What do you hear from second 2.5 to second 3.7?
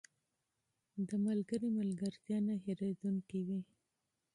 هېریدونکې وي.